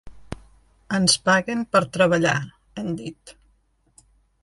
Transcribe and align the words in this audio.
“Ens 0.99 1.17
paguen 1.29 1.63
per 1.77 1.83
treballar”, 1.99 2.35
han 2.83 2.93
dit. 3.05 3.39